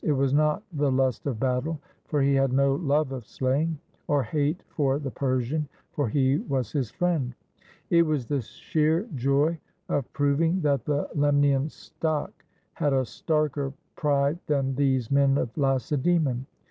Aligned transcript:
It 0.03 0.13
was 0.13 0.33
not 0.33 0.63
the 0.73 0.91
lust 0.91 1.27
of 1.27 1.39
battle, 1.39 1.79
for 2.05 2.23
he 2.23 2.33
had 2.33 2.51
no 2.53 2.73
love 2.73 3.11
of 3.11 3.23
slaying, 3.27 3.77
or 4.07 4.23
hate 4.23 4.63
for 4.69 4.97
the 4.97 5.11
Persian, 5.11 5.67
for 5.91 6.09
he 6.09 6.39
was 6.39 6.71
his 6.71 6.89
friend. 6.89 7.35
It 7.91 8.01
was 8.07 8.25
the 8.25 8.41
sheer 8.41 9.03
joy 9.13 9.59
of 9.89 10.11
proving 10.11 10.61
that 10.61 10.85
the 10.85 11.07
Lemnian 11.13 11.69
stock 11.69 12.43
had 12.73 12.93
a 12.93 13.03
starker 13.05 13.73
pride 13.95 14.39
than 14.47 14.73
these 14.73 15.11
men 15.11 15.37
of 15.37 15.55
Lacedaemon. 15.55 16.47